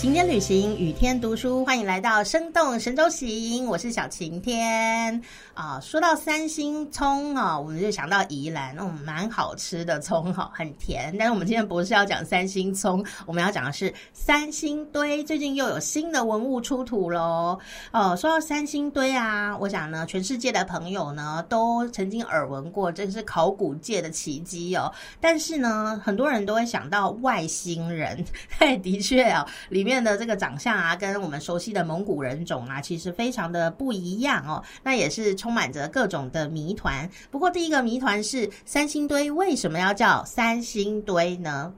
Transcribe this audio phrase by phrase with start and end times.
[0.00, 5.20] 晴天旅行，雨天读书，欢迎来到生动神州行，我是小晴天
[5.52, 5.78] 啊。
[5.78, 11.14] 说到三星葱啊，我们就想到宜兰那种蛮好吃的葱哈，很甜。
[11.18, 15.22] 但是我们今天不是要讲三星葱，我们要讲的是三星堆。
[15.22, 17.58] 最近又有新的文物出土喽。
[17.92, 24.90] 哦，说到三星堆啊，我想呢，全世界的朋友呢都曾经耳闻过，这是考古界的奇迹哦。
[25.20, 28.24] 但是呢，很多人都会想到外星人，
[28.82, 29.89] 的确啊，里面。
[29.90, 34.62] 面的这个长相啊，跟我们熟悉的蒙古人种啊，其实非常的不一样哦。
[34.84, 37.10] 那也是充满着各种的谜团。
[37.28, 41.74] 不过第一个谜团是三星堆为什么要叫三星堆呢？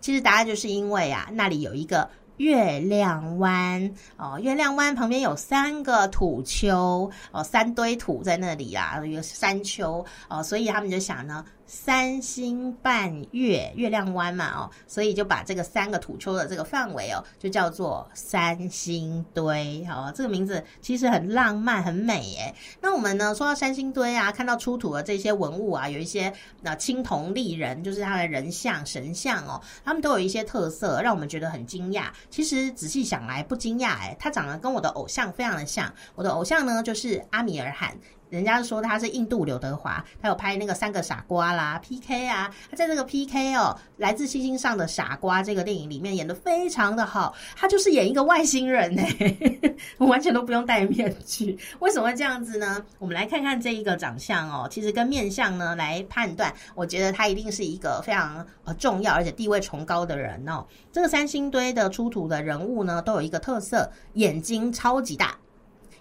[0.00, 11.44] 其实答案就是因为啊，那里有一个月亮湾哦，月亮湾旁边有三个土丘哦，三堆土在那里啊，有山丘哦，所以他们就想呢。
[11.66, 22.54] 三星半月月亮湾嘛，哦，所以就把这个三个土丘的这个范围哦，就叫做三星堆，好，这个名字其实很浪漫很美耶。
[22.80, 32.04] 那我们呢说到三星堆啊，看到出土的这些文物啊，有一些那青铜立人，就是他的人像神像哦，他们都有一些特色，让我们觉得很惊讶。
[32.30, 37.96] 其实仔细想来不惊讶诶，他长得跟我的偶像非常的像，我的偶像呢就是阿米尔汗。
[38.28, 49.02] 人家说他是印度刘德华，他有拍那个三个傻瓜啦，PK 啊，他在这个 PK 哦，来自星星上的傻瓜这个电影里面演的非常的好，他就是演一个外星人呢，
[50.06, 52.84] 完全都不用戴面具，为什么会这样子呢？
[52.98, 60.66] 我们来看看这一个长相哦，其实跟面相呢来判断，我觉得他一定是一个非常呃重要而且地位崇高的人哦。
[60.92, 65.36] 这个三星堆的出土的人物呢，都有一个特色，眼睛超级大。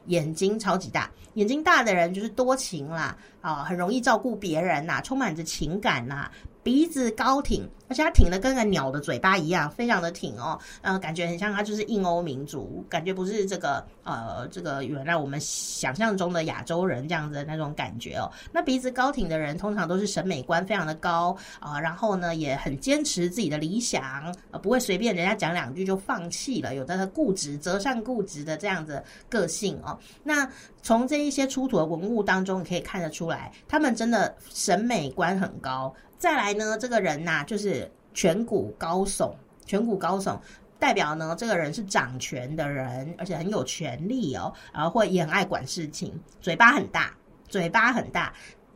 [0.08, 6.30] 眼睛超级大，眼睛大的人就是多情啦，啊，很容易照顾别人呐，充满着情感呐。
[6.64, 10.60] 鼻子高挺，而且它挺的跟个鸟的嘴巴一样，非常的挺哦。
[10.82, 18.32] 呃，感觉很像它就是印欧民族，感觉不是这个呃这个原来我们想象中的亚洲人这样子的那种感觉哦。
[18.52, 29.98] 那鼻子高挺的人通常都是审美观非常的高啊，然后呢也很坚持自己的理想，呃，不会随便人家讲两句就放弃了，有的固执、折善固执的这样子个性哦。
[30.24, 30.50] 那
[30.82, 35.94] 从这一些出土的文物当中，你可以看得出来，他们真的审美观很高。
[36.18, 37.85] 再来呢，这个人呐，就是
[38.16, 39.34] 颧骨高耸，
[39.68, 40.40] 颧骨高耸，
[40.80, 47.12] 代表呢，这个人是掌权的人，而且很有权力哦，然后会也很爱管事情，嘴巴很大，
[47.50, 48.34] 嘴巴很大。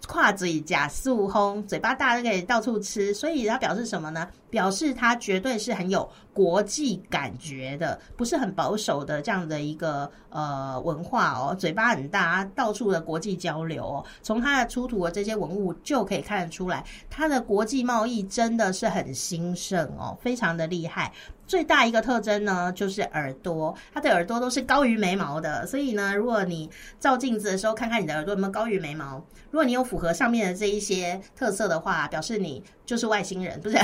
[0.08, 4.28] 跨嘴假素烘，嘴巴大就可以到处吃，所以它表示什么呢？
[4.50, 11.54] 表示他绝对是很有国际感觉的，不是很保守的这样的一个呃文化哦。
[11.54, 14.06] 嘴巴很大，到处的国际交流哦。
[14.22, 21.12] 从他的出土的这些文物就可以看得出来，他的国际贸易真的是很兴盛哦，非常的厉害。
[21.46, 25.66] 最大一个特征呢，就是耳朵，它的耳朵都是高于眉毛的。
[25.66, 29.18] 所以呢，如果你照镜子的时候，看看你的耳朵有没有高于眉毛，
[29.50, 33.80] 如果你有符合上面的这一些特色的话，表示你就是外星人，不是？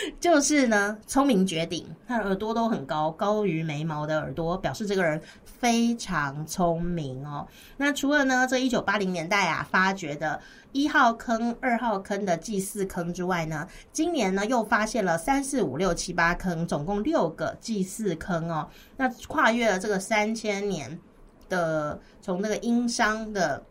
[0.20, 7.46] 就是呢，聪明绝顶，他的耳朵都很高，高于眉毛的耳朵，表示这个人非常聪明哦。
[7.76, 10.40] 那除了呢，这一九八零年代啊发掘的
[10.72, 18.68] 一号坑、二号坑的祭祀坑之外呢，今年呢又发现了三四五六七八坑，总共六个祭祀坑哦。
[18.96, 20.98] 那跨越了这个三千年
[21.48, 23.62] 的，从那个殷商的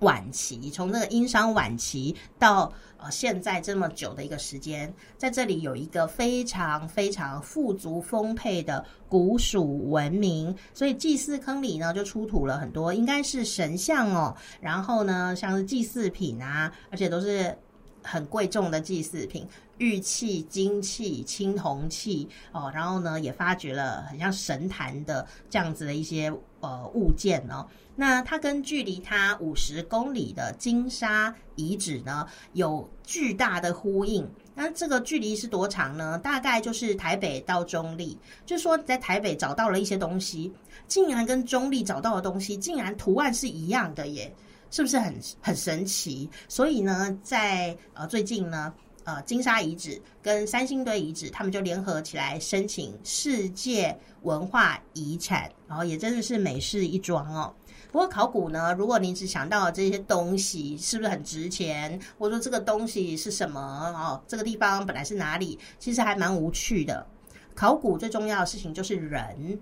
[0.00, 2.72] 晚期，从那个殷商晚期到。
[2.98, 14.34] 呃，现在这么久的一个时间，在这里有一个非常非常富足丰沛的古蜀文明，所以祭祀坑里呢就出土了很多，应该是神像哦。
[14.62, 17.54] 然后呢，像是祭祀品啊，而且都是
[18.02, 19.46] 很贵重的祭祀品，
[19.76, 22.72] 玉器、金器、青铜器哦。
[22.74, 26.32] 然后呢，也发掘了很像神坛的这样子的一些
[26.66, 27.66] 呃物件哦。
[27.94, 34.28] 那它跟距离它五十公里的金沙遗址呢，有巨大的呼应。
[34.54, 36.18] 那这个距离是多长呢？
[36.18, 40.52] 大概就是台北到中立，就是说在台北找到了一些东西，
[40.86, 44.34] 竟然跟中立找到的东西，竟然图案是一样的耶，
[44.70, 46.28] 是不是很很神奇？
[46.48, 48.72] 所以呢，在呃最近呢，
[49.06, 57.54] 呃金沙遗址跟三星堆遗址，他们就联合起来申请世界文化遗产，然后也真的是美事一桩哦。
[57.92, 63.60] 不过考古呢，如果你只想到这些东西是不是很值钱，或者说这个东西是什么
[63.96, 67.06] 哦，这个地方本来是哪里，其实还蛮无趣的。
[67.54, 69.58] 考古最重要的事情就是人。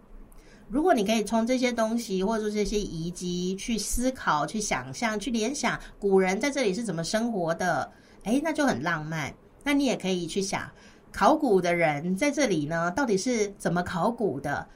[0.68, 7.92] 如果你可以从这些东西或者说这些遗迹去思考、去想象、去联想古人在这里是怎么生活的，
[8.24, 9.32] 哎，那就很浪漫。
[9.62, 10.70] 那你也可以去想。
[11.12, 14.66] 考古的人在这里呢，到底是怎么考古的？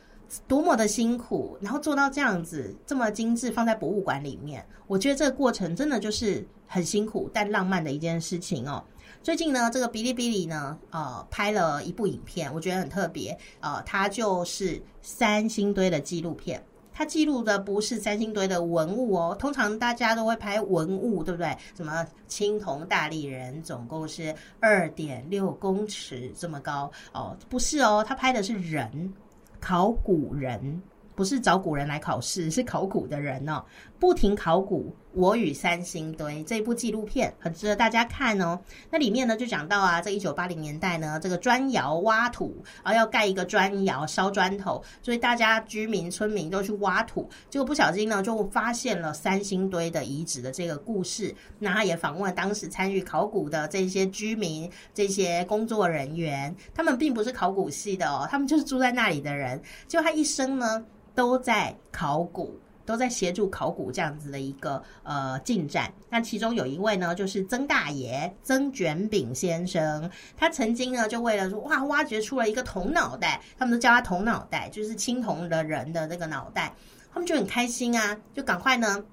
[0.46, 8.84] 多么的辛苦，然后做到这样子这么精致，放在博物馆里面，我觉得这个过程真的就是很辛苦但浪漫的一件事情哦。
[9.22, 16.62] 最近呢，这个哔哩哔哩呢，呃，拍了一部影片，我觉得很特别，呃，它就是三星堆的纪录片。
[16.98, 21.56] 它记录的不是三星堆的文物哦，通常大家都会拍文物，对不对？
[21.76, 29.14] 什么青铜大力人，总共是二点六公尺这么高哦，不是哦，他拍的是人。
[29.60, 30.82] 考古人
[31.14, 33.64] 不是找古人来考试，是考古的人哦，
[34.00, 34.92] 不停考古。
[35.18, 38.56] 我与三星堆这一部纪录片很值得大家看哦。
[38.88, 51.34] 那里面呢就讲到啊，在一九八零年代呢，这个砖窑挖土，然后要盖一个砖窑烧砖头，所以大家居民村民都去挖土，结果不小心呢就发现了三星堆的遗址的这个故事。
[51.58, 62.56] 那他也访问了当时参与考古的这些居民、这些工作人员，他们并不是考古系的哦，他们就是住在那里的人，就他一生呢都在考古。
[62.88, 65.92] 都在协助考古这样子的一个呃进展。
[66.08, 76.74] 那其中有一位呢，就是曾大爷曾卷饼先生，他曾经呢就为了说哇，挖掘出了一个铜脑袋，他们都叫他铜脑袋，就是青铜的人的那个脑袋，
[77.12, 79.04] 他们就很开心啊，就赶快呢。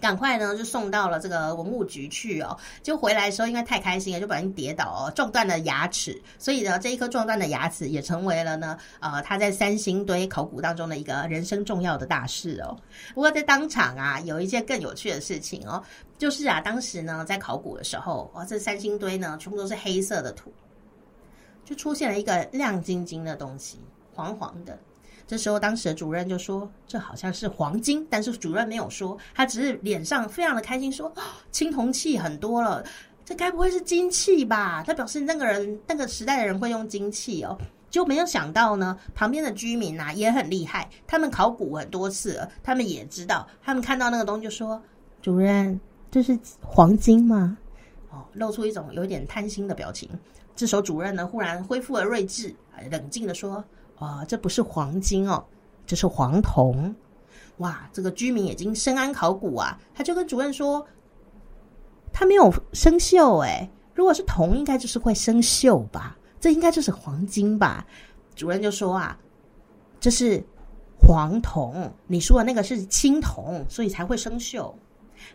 [0.00, 2.56] 赶快呢，就送到了这个文物局去哦。
[2.82, 6.20] 就回来的时候，因为太开心了，就不小心跌倒哦，撞断了牙齿。
[6.38, 12.76] 所以呢，这一颗撞断的牙齿也成为了呢，呃，他在三星堆考古当中的一个人生重要的大事哦。
[13.14, 15.82] 不过在当场啊，有一件更有趣的事情哦，
[16.16, 20.52] 就是啊，当时呢，在考古的时候，哇，这三星堆呢，全部都是黑色的土，
[21.64, 23.78] 就出现了一个亮晶晶的东西，
[24.14, 24.78] 黄黄的。
[25.30, 31.12] 这时候，当时的主任就说：“这好像是黄金。”但是主任没有说，他只是脸上非常的开心，说
[31.52, 32.84] ：“青铜器很多了，
[33.24, 37.56] 这该不会是金器吧？”他表示那个人那个时代的人会用金器哦，
[37.90, 38.98] 就没有想到呢。
[39.14, 44.82] 旁边的居民呐也很厉害，他们考古很多次，他们也知道，他们看到那个东西就说
[45.22, 45.80] ：“主任，
[46.10, 47.56] 这是黄金吗？”
[48.10, 50.10] 哦，露出一种有点贪心的表情。
[50.56, 52.52] 这时候主任呢忽然恢复了睿智，
[52.90, 53.64] 冷静的说。
[54.00, 55.44] 啊，这不是黄金哦，
[55.86, 56.92] 这是黄铜。
[57.58, 60.84] 哇，这个居民已经深谙考古啊，他就跟主任说，
[62.12, 66.16] 它没有生锈哎，如果是铜，应该就是会生锈吧？
[66.40, 67.86] 这应该就是黄金吧？
[68.34, 69.18] 主任就说啊，
[70.00, 70.42] 这是
[70.98, 74.72] 黄铜，你说的那个是青铜，所以才会生锈。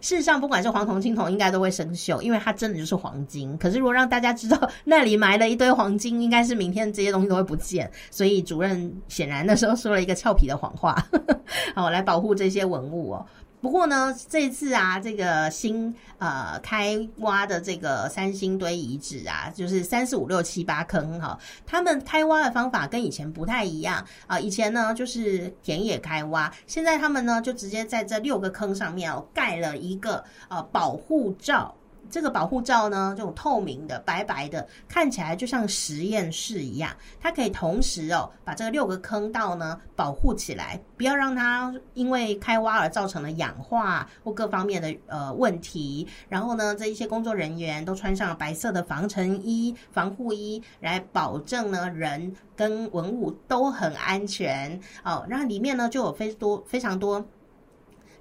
[0.02, 3.58] 事实上，不管是黄铜、青铜，应该都会生锈，因为它真的就是黄金。
[3.58, 7.90] 可是，如果让大家知道那里埋了一堆黄金，应该是明天这些东西都会不见。
[8.12, 10.96] 所以，主任显然那时候说了一个俏皮的谎话，
[11.76, 13.26] 好来保护这些文物哦。
[13.62, 24.40] 不过呢，这次啊，这个新呃开挖的这个三星堆遗址啊，就是三四五六七八坑哈，他们开挖的方法跟以前不太一样啊。
[24.40, 31.74] 以前呢就是田野开挖，现在他们呢就直接在这六个坑上面哦盖了一个呃保护罩。
[32.10, 36.92] 这个保护罩呢，这种透明的、白白的，看起来就像实验室一样。
[37.20, 46.08] 它可以同时哦，把这六个坑道呢保护起来，不要让它因为开挖而造成了氧化或各方面的呃问题。
[46.30, 55.26] 然后呢，这一些工作人员都穿上白色的防尘衣、防护衣，来保证呢人跟文物都很安全哦。
[55.28, 57.26] 然后里面呢就有非多非常多。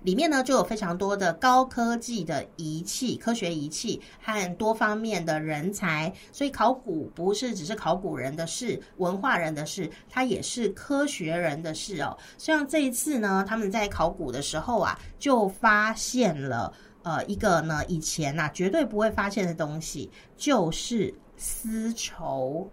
[0.05, 12.17] 里面呢就有非常多的高科技的仪器、科学仪器和多方面的人才，所以考古不是只是考古人的事、文化人的事，它也是科学人的事哦。
[12.37, 22.71] 像这一次呢，他们在考古的时候啊，就发现了呃一个呢以前呐绝对不会发现的东西，就是丝绸。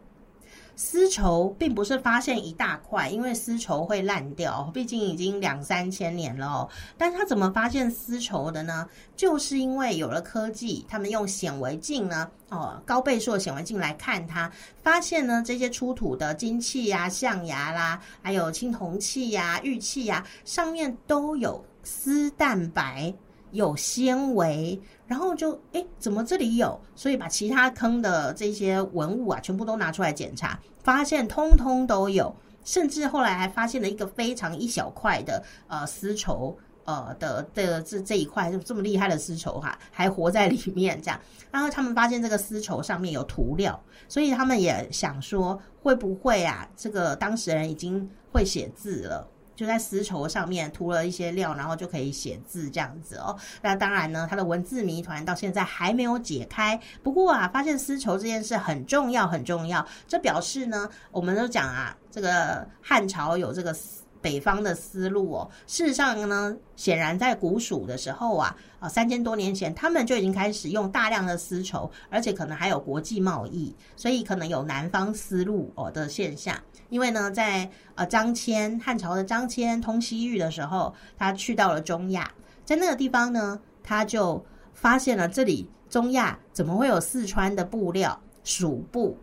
[0.75, 6.68] 丝绸并不是发现一大块，因为丝绸会烂掉，毕竟已经两三千年了。
[6.98, 8.88] 但是他怎么发现丝绸的呢？
[9.16, 14.51] 就是因为有了科技，他们用显微镜呢，哦，高倍数的显微镜来看它，
[14.82, 23.13] 发现呢这些出土的金器呀、象牙啦，还有青铜器呀、玉器呀，上面都有丝蛋白。
[23.51, 26.79] 有纤维，然后就哎，怎么这里有？
[26.96, 41.20] 所以把其他坑的这些文物啊，全部都拿出来检查，发现通通都有，甚至后来还发现了一个非常一小块的呃丝绸，呃的的这这一块就这么厉害的丝绸哈，还活在里面这样。
[41.51, 49.27] 然后他们发现这个丝绸上面有涂料，所以他们也想说，会不会啊，这个当事人已经会写字了？
[49.55, 53.38] 就在丝绸上面涂了一些料，然后就可以写字这样子哦。
[53.62, 56.79] 那当然呢，它的文字谜团到现在还没有解开。
[57.03, 59.86] 不过啊，发现丝绸这件事很重要，很重要。
[60.08, 63.75] 这表示呢，我们都讲啊，这个汉朝有这个
[64.22, 65.50] 北方的思路哦。
[65.68, 76.56] 事实上呢，显然在古蜀的时候啊，啊三千多年前，他们就已经开始用大量的丝绸，而且可能还有国际贸易，所以可能有南方丝路哦的现象。
[76.90, 82.32] 因为呢，在呃张骞汉朝的张骞通西域的时候，他去到了中亚，
[82.66, 89.18] 在那个地方呢，他就发现了这里中亚怎么会有四川的布料蜀布，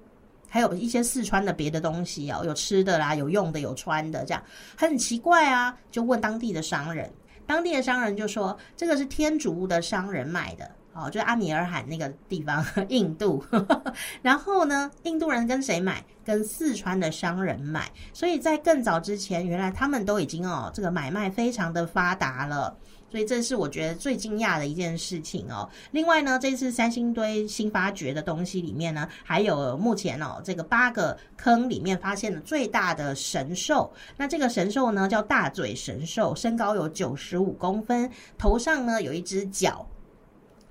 [0.48, 4.42] 还有一些四川的别的东西哦，有吃的啦，有用的，有穿的，这样
[4.76, 7.10] 很奇怪啊，就问当地的商人，
[7.46, 10.70] 当地的商人就说这个是天竺的商人买的。
[10.94, 13.44] 哦，就是阿米尔罕那个地方， 印度。
[14.20, 16.04] 然后呢，印度人跟谁买？
[16.24, 17.88] 跟四川的商人买。
[18.12, 22.76] 所以在更早之前，原来他们都已经哦，这个买卖非常的发达了。
[23.10, 25.68] 所以这是我觉得最惊讶的一件事情哦。
[25.90, 33.90] 另外呢，这次三星堆新发掘的东西里面呢，还有目前哦这个八个坑里面发现的最大的神兽。
[34.16, 39.86] 那这个神兽呢叫大嘴神兽，身高有九十五公分，头上呢有一只脚。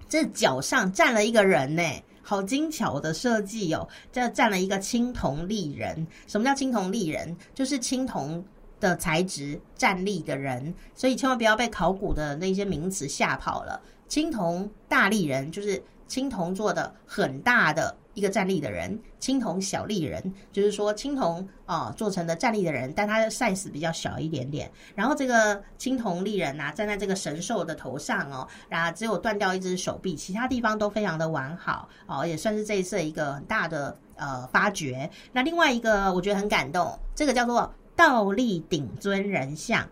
[0.10, 1.84] 这脚上站了一个人呢，
[2.22, 3.86] 好精巧的设计哦！
[4.10, 6.08] 这站了一个青铜立人。
[6.28, 7.36] 什么叫青铜立人？
[7.54, 8.42] 就是青铜
[8.80, 10.74] 的材质站立的人。
[10.94, 13.82] 所以千万不要被考古的那些名词吓跑了。
[14.08, 17.96] 青铜大立人就是青铜做的很大的。
[18.14, 24.72] 一个站立的人，青铜小立人，就是说青铜啊做成的站立的人，但它的 size 比较小一点点。
[24.96, 35.08] 然后这个青铜立人呐，站在这个神兽的头上哦，然后只有断掉一只手臂，其他地方都非常的完好哦，也算是这一次一个很大的呃发掘。
[35.32, 39.86] 那另外一个我觉得很感动，这个叫做倒立顶尊人像。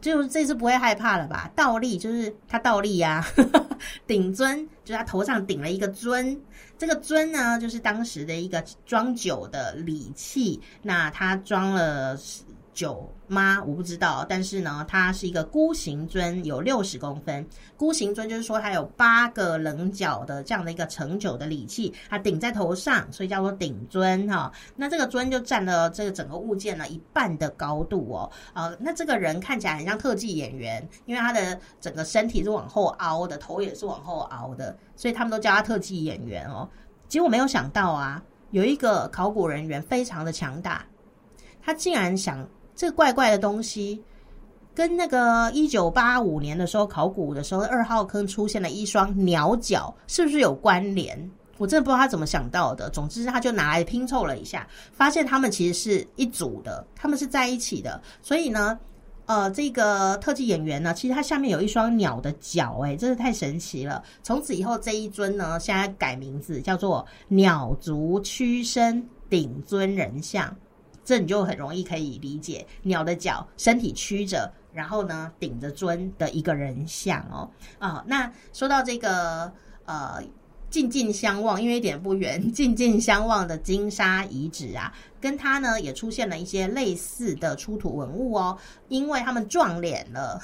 [0.00, 1.50] 就这次不会害怕了吧？
[1.56, 3.24] 倒立就是他倒立呀，
[4.06, 6.38] 顶尊就是他头上顶了一个尊，
[6.76, 12.16] 这个尊呢就是当时的一个装酒的礼器，那他装了。
[12.74, 13.62] 酒吗？
[13.64, 17.46] 我不知道，但是呢，它是一个孤形尊，有六十公分。
[17.76, 24.52] 孤形尊就是说它有八个棱角的这样的一个盛酒的礼器，它顶在头上，所以叫做顶尊哈。
[24.76, 28.30] 那这个尊就占了这个整个物件呢一半的高度哦。
[28.52, 36.68] 呃，那这个人看起来很像特技演员，因为他的整个身体是往后凹的，头也是往后凹的，所以他们都叫他特技演员哦。
[37.06, 40.84] 结果没有想到啊，有一个考古人员非常的强大，
[41.62, 42.46] 他竟然想。
[42.74, 44.02] 这个怪怪的东西，
[44.74, 51.30] 跟那个一九八五年的时候考古的时候，二号坑出现了一双鸟脚，是不是有关联？
[51.56, 52.90] 我真的不知道他怎么想到的。
[52.90, 58.02] 总之，他就拿来拼凑了一下，发现他们其实是一组的，他们是在一起的。
[58.20, 58.76] 所以呢，
[59.26, 64.02] 呃，这个特技演员呢，其实他下面有一双鸟的脚，哎，真是太神奇了。
[64.24, 70.52] 从此以后，这一尊呢，现在改名字叫做鸟足屈身顶尊人像。
[71.04, 78.02] 这你就很容易可以理解，鸟的脚身体曲着，然后呢顶着尊的一个人像哦啊。
[78.06, 79.52] 那说到这个
[79.84, 80.22] 呃，
[80.70, 88.58] 静静相望，因为一点不远， 静静相望的金沙遗址啊，跟它呢也出现了一些类似的出土文物哦，
[88.88, 90.40] 因为他们撞脸了。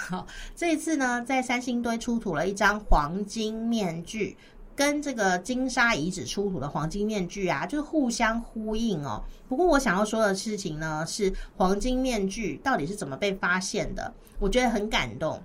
[0.55, 4.37] 这一次呢，在三星堆出土了一张黄金面具。
[4.81, 9.23] 跟这个金沙遗址出土的黄金面具啊，就是互相呼应哦。
[9.47, 14.11] 不过我想要说的事情呢，是黄金面具到底是怎么被发现的？
[14.39, 15.39] 我觉得很感动。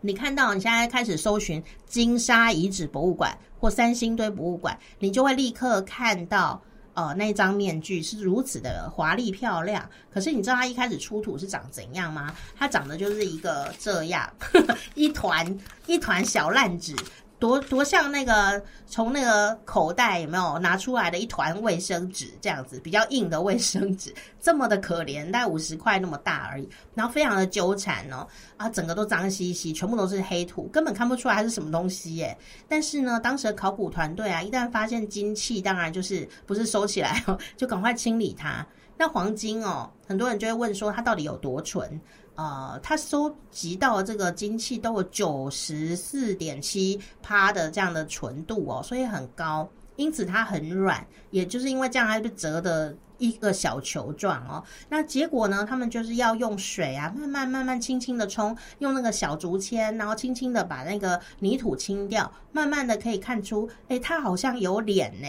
[0.00, 6.62] 你看到你现在开始搜寻金沙遗址博物馆或三星堆博物馆，你就会立刻看到，
[6.94, 9.90] 呃，那张面具是如此的华丽漂亮。
[10.08, 12.32] 可是你知道它一开始出土是长怎样吗？
[12.56, 14.32] 它长得就是一个这样，
[14.94, 16.94] 一团一团小烂纸。
[17.38, 28.26] 多多像那个从那个口袋有没有拿出来的一团卫生纸这样子，比较硬的卫生纸，这么的可怜，大概五十块那么大而已，然后非常的纠缠哦，
[28.56, 32.36] 啊，整个都脏兮兮，全部都是黑土，根本看不出来它是什么东西耶。
[32.66, 37.22] 但是呢，当时的考古团队啊，一旦发现金器，当然就是不是收起来，
[37.56, 38.66] 就赶快清理它。
[38.96, 42.00] 那黄金哦，很多人就会问说，它到底有多纯？
[42.34, 54.62] 呃，它收集到这个金器都有九十四点七趴的这样的纯度哦，所以很高，因此它很软，也就是因为这样，它就折的一个小球状哦。
[54.90, 65.26] 那结果呢，他们就是要用水啊，慢慢慢慢轻轻的冲，用那个小竹签，然后轻轻的把那个泥土清掉，慢慢的可以看出，哎，它好像有脸呢。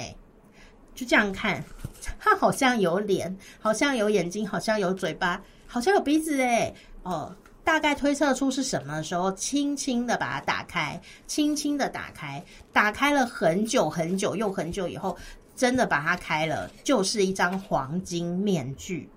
[0.98, 1.63] 就这样看，
[2.20, 5.42] 它好像有脸，好像有眼睛，好像有嘴巴。
[5.68, 6.74] 好像有鼻子哎，
[7.04, 15.16] 哦，大概推测出是什么的时候，轻轻的把它打开，轻轻的打开，打开了很久很久又很久以后，
[15.56, 19.10] 真的把它开了，就是一张黄金面具。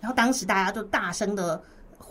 [0.00, 1.60] 然后当时大家都大声的。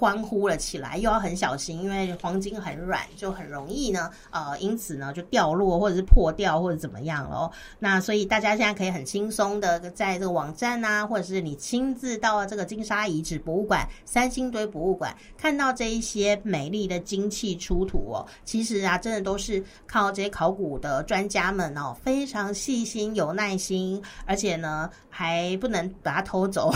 [0.03, 7.49] 欢呼了起来，又要很小心，因为黄金很软，就很容易呢，呃，因此呢就掉落或者是破掉或者怎么样哦。
[7.79, 18.27] 那所以大家现在可以很轻松的在这个网站啊，或者是你亲自到这个金沙遗址博物馆、三星堆博物馆，看到这一些美丽的金器出土哦。
[18.43, 26.69] 其实啊，真的都是靠这些考古的专家们哦，非常细心、有耐心，而且呢还不能把它偷走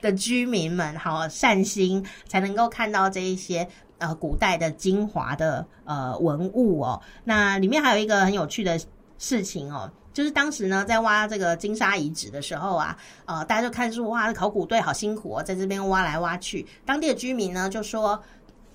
[0.00, 2.04] 的居民们，好善心。
[2.28, 3.66] 才能够看到这一些
[3.98, 7.00] 呃古代的精华的呃文物哦。
[7.24, 8.80] 那里面还有一个很有趣的
[9.18, 16.66] 事情哦，就是当时呢在挖这个金沙遗址的时候啊，呃大家就看说哇，考古队好辛苦哦，在这边挖来挖去。
[16.84, 18.22] 当地的居民呢就说：“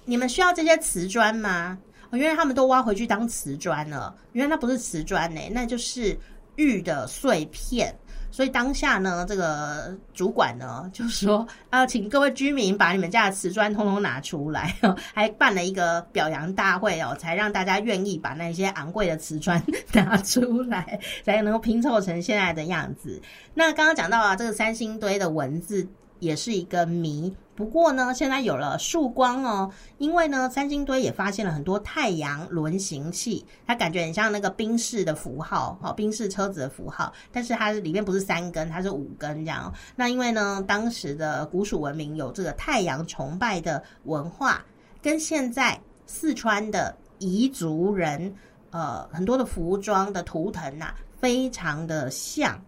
[0.06, 1.78] 你们需要这些瓷砖吗？”
[2.12, 4.16] 原来他们都挖回去当瓷砖了。
[4.34, 6.18] 原来那不是瓷砖呢，那就是
[6.56, 7.94] 玉的碎片。
[8.32, 14.76] 所以当下呢，这个主管呢 就说啊，请各位居民把你们家的瓷砖通通拿出来，
[15.14, 19.62] 还办了一个表扬大会哦，才让大家愿意把那些昂贵的瓷砖
[19.94, 23.22] 拿出来，才能够拼凑成现在的样子。
[23.54, 25.88] 那刚刚讲到啊，这个三星堆的文字。
[26.20, 27.36] 也是一个谜。
[27.56, 39.74] 不过呢，现在有了曙光哦，因为呢，三星堆也发现了很多太阳轮行器，它感觉很像那个宾士的符号，哦，宾士车子的符号，但是它里面不是三根，它是五根这样。
[39.96, 44.62] 那因为呢，当时的古蜀文明有这个太阳崇拜的文化，
[45.02, 48.36] 跟现在四川的彝族人，
[48.72, 52.60] 呃，很多的服装的图腾呐，非常的像，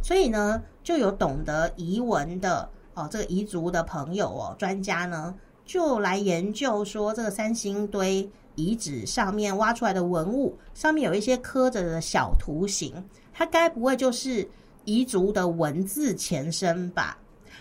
[0.00, 2.70] 所以呢，就有懂得彝文的。
[2.96, 5.34] 哦，这个彝族的朋友哦，专家呢
[5.66, 14.48] 就来研究说，这个三星堆遗址上面挖出来的文物，上面有一些刻着的小图形，它该不会就是
[14.86, 17.18] 彝族的文字前身吧？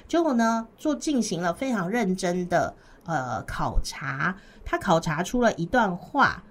[0.07, 2.73] 结果呢，做进行了非常认真的
[3.05, 6.41] 呃考察，他考察出了一段话，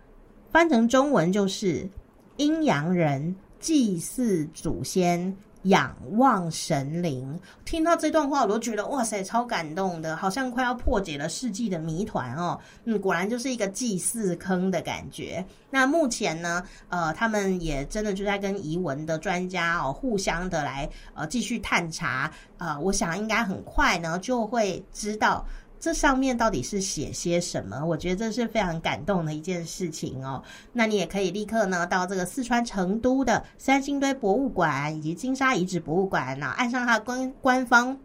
[0.50, 1.88] 翻成中文就是
[2.36, 5.34] 阴阳人祭祀祖先。
[5.64, 12.58] 仰望神灵，听到这段话，我都觉得哇塞，超感动的，好像快要破解了世纪的谜团哦。
[12.84, 15.44] 嗯，果然就是一个祭祀坑的感觉。
[15.70, 22.30] 那目前呢，呃，他们也真的就在跟遗文的专家哦，互相的来呃继续探查。
[22.58, 25.44] 呃，我想应该很快呢就会知道。
[25.84, 27.84] 这上面到底是写些什么？
[27.84, 30.42] 我觉得这是非常感动的一件事情哦。
[30.72, 37.98] 那你也可以立刻呢到这个四川成都的三星堆博物馆以及金沙遗址博物馆呢，按上它的官官方，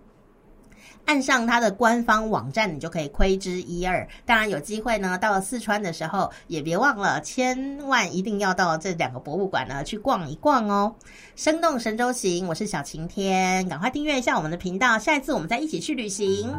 [1.05, 4.05] 按上它的官方网站，你就可以窥之一二。
[4.25, 10.93] 当然有机会呢，到了四川的时候，也别忘了，千万一定要到这两个博物馆呢去逛一逛哦。
[11.37, 16.53] 生动神州行，我是小晴天，赶快订阅一下我们的频道，下一次我们再一起去旅行。